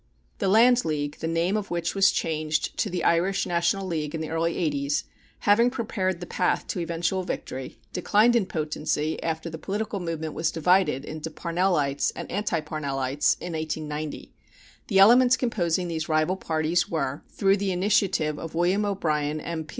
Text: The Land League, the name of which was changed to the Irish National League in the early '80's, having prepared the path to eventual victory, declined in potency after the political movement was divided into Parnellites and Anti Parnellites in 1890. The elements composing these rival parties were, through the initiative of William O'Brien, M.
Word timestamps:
The 0.39 0.47
Land 0.47 0.83
League, 0.83 1.17
the 1.19 1.27
name 1.27 1.55
of 1.55 1.69
which 1.69 1.93
was 1.93 2.11
changed 2.11 2.75
to 2.79 2.89
the 2.89 3.03
Irish 3.03 3.45
National 3.45 3.85
League 3.85 4.15
in 4.15 4.21
the 4.21 4.31
early 4.31 4.55
'80's, 4.55 5.03
having 5.41 5.69
prepared 5.69 6.19
the 6.19 6.25
path 6.25 6.65
to 6.69 6.79
eventual 6.79 7.21
victory, 7.21 7.77
declined 7.93 8.35
in 8.35 8.47
potency 8.47 9.21
after 9.21 9.47
the 9.47 9.59
political 9.59 9.99
movement 9.99 10.33
was 10.33 10.49
divided 10.49 11.05
into 11.05 11.29
Parnellites 11.29 12.11
and 12.15 12.31
Anti 12.31 12.61
Parnellites 12.61 13.37
in 13.39 13.53
1890. 13.53 14.33
The 14.87 14.97
elements 14.97 15.37
composing 15.37 15.87
these 15.87 16.09
rival 16.09 16.35
parties 16.35 16.89
were, 16.89 17.21
through 17.29 17.57
the 17.57 17.71
initiative 17.71 18.39
of 18.39 18.55
William 18.55 18.85
O'Brien, 18.85 19.39
M. 19.39 19.67